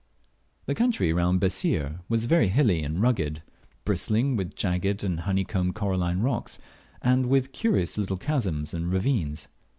The 0.65 0.73
country 0.73 1.13
round 1.13 1.35
about 1.35 1.41
Bessir 1.47 1.99
was 2.09 2.25
very 2.25 2.47
hilly 2.47 2.81
and 2.81 2.99
rugged, 3.03 3.43
bristling 3.85 4.35
with 4.35 4.55
jagged 4.55 5.03
and 5.03 5.19
honey 5.19 5.43
combed 5.43 5.75
coralline 5.75 6.21
rocks, 6.21 6.57
and 7.03 7.27
with 7.27 7.51
curious 7.51 7.99
little 7.99 8.17
chasms 8.17 8.73
and 8.73 8.91
ravines. 8.91 9.47